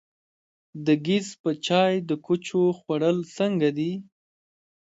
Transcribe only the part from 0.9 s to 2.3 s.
ګیځ په چای د